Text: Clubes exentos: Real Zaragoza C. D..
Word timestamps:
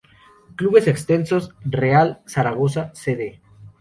Clubes 0.55 0.87
exentos: 0.87 1.53
Real 1.63 2.23
Zaragoza 2.27 2.89
C. 2.95 3.15
D.. 3.15 3.39